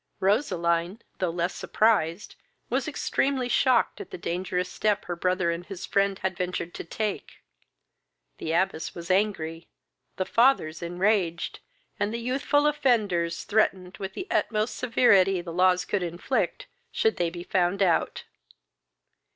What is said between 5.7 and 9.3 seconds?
friend had ventured to take. The abbess was